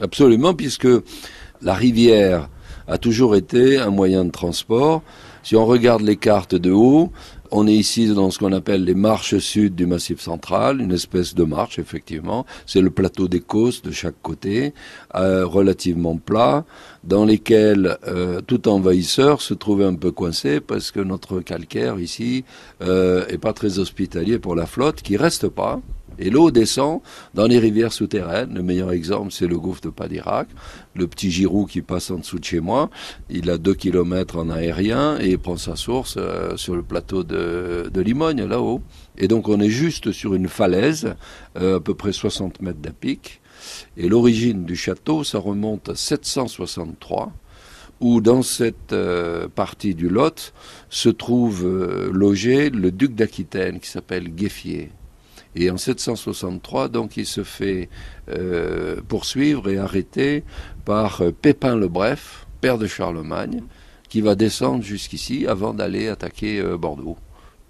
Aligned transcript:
Absolument, 0.00 0.54
puisque 0.54 0.88
la 1.62 1.74
rivière 1.74 2.48
a 2.86 2.98
toujours 2.98 3.36
été 3.36 3.78
un 3.78 3.90
moyen 3.90 4.24
de 4.24 4.30
transport. 4.30 5.02
Si 5.42 5.56
on 5.56 5.66
regarde 5.66 6.02
les 6.02 6.16
cartes 6.16 6.54
de 6.54 6.70
haut, 6.70 7.10
on 7.50 7.66
est 7.66 7.74
ici 7.74 8.08
dans 8.08 8.30
ce 8.30 8.38
qu'on 8.38 8.52
appelle 8.52 8.84
les 8.84 8.94
marches 8.94 9.38
sud 9.38 9.74
du 9.74 9.86
Massif 9.86 10.20
central, 10.20 10.80
une 10.80 10.92
espèce 10.92 11.34
de 11.34 11.44
marche 11.44 11.78
effectivement. 11.78 12.44
C'est 12.66 12.80
le 12.80 12.90
plateau 12.90 13.28
des 13.28 13.40
Causses 13.40 13.82
de 13.82 13.90
chaque 13.90 14.20
côté, 14.22 14.74
euh, 15.14 15.46
relativement 15.46 16.16
plat, 16.16 16.64
dans 17.04 17.24
lesquels 17.24 17.96
euh, 18.06 18.40
tout 18.42 18.68
envahisseur 18.68 19.40
se 19.40 19.54
trouvait 19.54 19.86
un 19.86 19.94
peu 19.94 20.10
coincé 20.10 20.60
parce 20.60 20.90
que 20.90 21.00
notre 21.00 21.40
calcaire 21.40 21.98
ici 21.98 22.44
euh, 22.82 23.26
est 23.28 23.38
pas 23.38 23.54
très 23.54 23.78
hospitalier 23.78 24.38
pour 24.38 24.54
la 24.54 24.66
flotte, 24.66 25.02
qui 25.02 25.16
reste 25.16 25.48
pas. 25.48 25.80
Et 26.18 26.30
l'eau 26.30 26.50
descend 26.50 27.00
dans 27.34 27.46
les 27.46 27.58
rivières 27.58 27.92
souterraines. 27.92 28.54
Le 28.54 28.62
meilleur 28.62 28.90
exemple, 28.90 29.30
c'est 29.32 29.46
le 29.46 29.58
gouffre 29.58 29.80
de 29.82 29.90
Padirac. 29.90 30.48
Le 30.94 31.06
petit 31.06 31.30
Girou 31.30 31.66
qui 31.66 31.80
passe 31.80 32.10
en 32.10 32.18
dessous 32.18 32.40
de 32.40 32.44
chez 32.44 32.60
moi, 32.60 32.90
il 33.30 33.50
a 33.50 33.58
deux 33.58 33.74
kilomètres 33.74 34.36
en 34.36 34.50
aérien 34.50 35.18
et 35.20 35.30
il 35.30 35.38
prend 35.38 35.56
sa 35.56 35.76
source 35.76 36.16
euh, 36.18 36.56
sur 36.56 36.74
le 36.74 36.82
plateau 36.82 37.22
de, 37.22 37.90
Limogne, 38.00 38.44
là-haut. 38.44 38.82
Et 39.16 39.28
donc 39.28 39.48
on 39.48 39.60
est 39.60 39.70
juste 39.70 40.12
sur 40.12 40.34
une 40.34 40.48
falaise, 40.48 41.14
euh, 41.56 41.76
à 41.76 41.80
peu 41.80 41.94
près 41.94 42.12
60 42.12 42.62
mètres 42.62 42.80
d'à 42.80 42.90
pic. 42.90 43.40
Et 43.96 44.08
l'origine 44.08 44.64
du 44.64 44.76
château, 44.76 45.24
ça 45.24 45.38
remonte 45.38 45.88
à 45.88 45.94
763 45.94 47.32
où 48.00 48.20
dans 48.20 48.42
cette 48.42 48.92
euh, 48.92 49.48
partie 49.48 49.94
du 49.94 50.08
Lot 50.08 50.52
se 50.88 51.08
trouve 51.08 51.66
logé 52.12 52.70
le 52.70 52.92
duc 52.92 53.14
d'Aquitaine 53.14 53.80
qui 53.80 53.88
s'appelle 53.88 54.28
Gueffier. 54.28 54.90
Et 55.54 55.70
en 55.70 55.76
763, 55.76 56.88
donc, 56.88 57.16
il 57.16 57.26
se 57.26 57.42
fait 57.42 57.88
euh, 58.28 59.00
poursuivre 59.08 59.68
et 59.68 59.78
arrêter 59.78 60.44
par 60.84 61.22
euh, 61.22 61.32
Pépin 61.32 61.76
le 61.76 61.88
Bref, 61.88 62.46
père 62.60 62.78
de 62.78 62.86
Charlemagne, 62.86 63.62
qui 64.08 64.20
va 64.20 64.34
descendre 64.34 64.82
jusqu'ici 64.82 65.46
avant 65.46 65.74
d'aller 65.74 66.08
attaquer 66.08 66.60
euh, 66.60 66.76
Bordeaux 66.76 67.16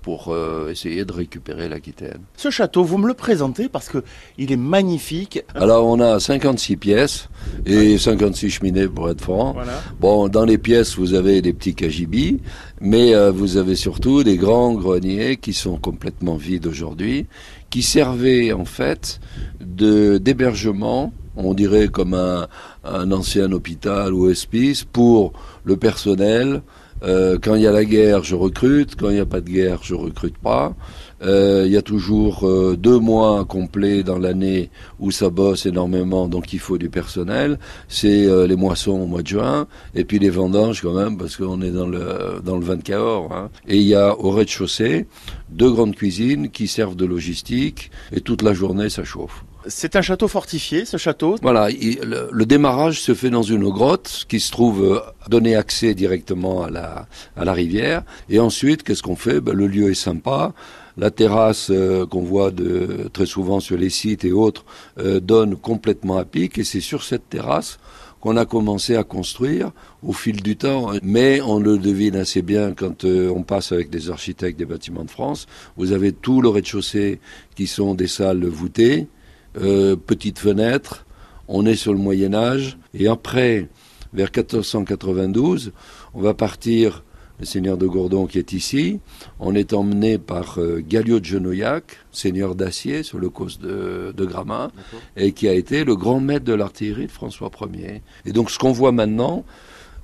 pour 0.03 0.35
essayer 0.71 1.05
de 1.05 1.13
récupérer 1.13 1.69
l'Aquitaine. 1.69 2.21
Ce 2.37 2.51
château, 2.51 2.85
vous 2.85 2.99
me 2.99 3.07
le 3.07 3.15
présentez 3.15 3.69
parce 3.69 3.89
que 3.89 4.03
il 4.39 4.53
est 4.53 4.57
magnifique. 4.57 5.43
Alors 5.55 5.87
on 5.87 6.01
a 6.01 6.19
56 6.21 6.77
pièces 6.77 7.29
et 7.67 7.99
56 7.99 8.51
cheminées 8.51 8.89
pour 8.89 9.11
être 9.11 9.21
franc. 9.21 9.57
Bon, 10.01 10.29
dans 10.29 10.45
les 10.45 10.59
pièces, 10.59 10.97
vous 10.97 11.15
avez 11.15 11.43
des 11.43 11.53
petits 11.53 11.75
kajibis, 11.75 12.41
mais 12.81 13.13
vous 13.31 13.57
avez 13.57 13.75
surtout 13.75 14.23
des 14.23 14.37
grands 14.37 14.75
greniers 14.75 15.37
qui 15.37 15.53
sont 15.53 15.77
complètement 15.77 16.37
vides 16.37 16.67
aujourd'hui 16.67 17.27
qui 17.71 17.83
servait 17.83 18.53
en 18.53 18.65
fait 18.65 19.21
de 19.61 20.19
d'hébergement, 20.19 21.13
on 21.37 21.55
dirait 21.55 21.89
comme 21.89 22.15
un, 22.15 22.49
un, 22.85 23.13
ancien 23.13 23.53
hôpital 23.53 24.13
ou 24.13 24.27
hospice 24.27 24.85
pour 24.85 25.33
le 25.65 25.77
personnel. 25.77 26.63
Euh, 27.03 27.39
quand 27.41 27.55
il 27.55 27.63
y 27.63 27.67
a 27.67 27.73
la 27.73 27.85
guerre, 27.85 28.25
je 28.25 28.35
recrute. 28.35 28.97
Quand 28.97 29.11
il 29.11 29.15
n'y 29.15 29.21
a 29.21 29.27
pas 29.27 29.41
de 29.41 29.51
guerre, 29.51 29.81
je 29.83 29.95
recrute 29.95 30.39
pas. 30.39 30.75
Euh, 31.23 31.65
il 31.67 31.73
y 31.73 31.77
a 31.77 31.83
toujours 31.83 32.47
euh, 32.47 32.77
deux 32.77 32.99
mois 32.99 33.45
complets 33.45 34.03
dans 34.03 34.19
l'année 34.19 34.71
où 35.01 35.11
ça 35.11 35.31
bosse 35.31 35.67
énormément, 35.67 36.29
donc 36.29 36.53
il 36.53 36.61
faut 36.61 36.79
du 36.79 36.91
personnel. 36.91 37.59
C'est 37.89 38.27
euh, 38.27 38.47
les 38.47 38.57
moissons 38.57 38.93
au 38.93 39.07
mois 39.07 39.23
de 39.23 39.27
juin, 39.27 39.67
et 39.95 40.05
puis 40.05 40.19
les 40.19 40.31
vendanges 40.31 40.81
quand 40.81 40.95
même, 40.95 41.19
parce 41.19 41.37
qu'on 41.37 41.61
est 41.61 41.71
dans 41.71 41.89
le 41.89 42.41
dans 42.45 42.57
le 42.57 42.65
20 42.65 42.83
Cahors. 42.83 43.33
Hein. 43.33 43.51
Et 43.67 43.79
il 43.79 43.87
y 43.87 43.95
a 43.95 44.17
au 44.19 44.31
rez-de-chaussée 44.31 45.07
deux 45.51 45.71
grandes 45.71 45.95
cuisines 45.95 46.51
qui 46.51 46.69
servent 46.69 46.97
de 46.97 47.05
logistique, 47.05 47.91
et 48.13 48.21
toute 48.21 48.43
la 48.43 48.53
journée 48.53 48.89
ça 48.89 49.05
chauffe. 49.05 49.45
C'est 49.67 49.97
un 49.97 50.03
château 50.03 50.29
fortifié, 50.29 50.85
ce 50.85 50.97
château 50.97 51.37
Voilà, 51.43 51.69
le, 51.69 52.45
démarrage 52.45 53.03
se 53.03 53.13
fait 53.13 53.29
dans 53.29 53.43
une 53.43 53.69
grotte 53.69 54.25
qui 54.29 54.41
se 54.41 54.51
trouve 54.51 55.03
donner 55.29 55.57
accès 55.57 55.95
directement 55.95 56.63
à 56.63 56.71
la, 56.71 57.07
à 57.37 57.45
la 57.45 57.53
rivière. 57.53 58.03
Et 58.31 58.39
ensuite, 58.39 58.83
qu'est-ce 58.83 59.03
qu'on 59.03 59.17
fait? 59.17 59.41
Ben, 59.41 59.53
Le 59.53 59.67
lieu 59.67 59.91
est 59.91 59.95
sympa. 59.95 60.55
La 60.97 61.11
terrasse 61.13 61.71
euh, 61.71 62.07
qu'on 62.07 62.23
voit 62.23 62.51
de, 62.51 63.09
très 63.13 63.27
souvent 63.27 63.61
sur 63.61 63.77
les 63.77 63.91
sites 63.91 64.25
et 64.25 64.33
autres 64.33 64.65
euh, 64.99 65.21
donne 65.21 65.55
complètement 65.55 66.19
à 66.19 66.25
pic 66.25 66.59
et 66.59 66.65
c'est 66.65 66.81
sur 66.81 67.05
cette 67.05 67.29
terrasse 67.29 67.79
qu'on 68.21 68.37
a 68.37 68.45
commencé 68.45 68.97
à 68.97 69.05
construire 69.05 69.71
au 70.03 70.13
fil 70.13 70.43
du 70.43 70.57
temps. 70.57 70.93
Mais 71.03 71.41
on 71.41 71.59
le 71.61 71.79
devine 71.79 72.17
assez 72.17 72.43
bien 72.43 72.73
quand 72.73 73.05
euh, 73.05 73.31
on 73.35 73.43
passe 73.43 73.73
avec 73.73 73.91
des 73.91 74.11
architectes 74.11 74.59
des 74.59 74.65
bâtiments 74.65 75.05
de 75.05 75.11
France. 75.11 75.47
Vous 75.77 75.93
avez 75.93 76.13
tout 76.13 76.43
le 76.43 76.49
rez-de-chaussée 76.49 77.21
qui 77.55 77.67
sont 77.67 77.95
des 77.95 78.09
salles 78.09 78.45
voûtées, 78.45 79.09
petites 79.55 80.39
fenêtres. 80.39 81.07
On 81.49 81.67
est 81.67 81.75
sur 81.75 81.93
le 81.93 81.99
Moyen 81.99 82.35
Âge 82.35 82.79
et 82.95 83.09
après, 83.09 83.69
vers 84.13 84.31
1492, 84.35 85.73
on 86.15 86.21
va 86.21 86.35
partir 86.35 87.03
le 87.39 87.47
seigneur 87.47 87.77
de 87.77 87.87
Gourdon 87.87 88.27
qui 88.27 88.39
est 88.39 88.53
ici. 88.53 89.01
On 89.39 89.55
est 89.55 89.73
emmené 89.73 90.19
par 90.19 90.59
euh, 90.59 90.83
Galliot 90.87 91.21
de 91.21 91.25
Genouillac, 91.25 91.99
seigneur 92.13 92.55
d'acier 92.55 93.03
sur 93.03 93.19
le 93.19 93.29
cause 93.29 93.59
de, 93.59 94.13
de 94.17 94.25
Gramat, 94.25 94.71
et 95.17 95.33
qui 95.33 95.49
a 95.49 95.53
été 95.53 95.85
le 95.85 95.97
grand 95.97 96.21
maître 96.21 96.45
de 96.45 96.55
l'artillerie 96.55 97.07
de 97.07 97.13
François 97.13 97.51
Ier. 97.73 98.03
Et 98.27 98.33
donc 98.33 98.51
ce 98.51 98.59
qu'on 98.59 98.73
voit 98.73 98.93
maintenant, 98.93 99.45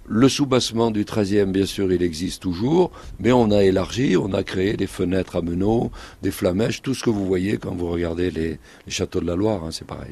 le 0.06 0.28
soubassement 0.28 0.90
du 0.90 1.04
13e, 1.04 1.50
bien 1.50 1.64
sûr, 1.64 1.90
il 1.90 2.02
existe 2.02 2.42
toujours, 2.42 2.90
mais 3.18 3.32
on 3.32 3.50
a 3.50 3.62
élargi, 3.62 4.16
on 4.18 4.34
a 4.34 4.42
créé 4.42 4.76
des 4.76 4.86
fenêtres 4.86 5.36
à 5.36 5.42
meneaux, 5.42 5.90
des 6.22 6.30
flamèches, 6.30 6.82
tout 6.82 6.92
ce 6.92 7.02
que 7.02 7.10
vous 7.10 7.24
voyez 7.26 7.56
quand 7.56 7.74
vous 7.74 7.90
regardez 7.90 8.30
les, 8.30 8.58
châteaux 8.86 9.20
de 9.20 9.26
la 9.26 9.34
Loire, 9.34 9.64
hein, 9.64 9.70
c'est 9.70 9.86
pareil. 9.86 10.02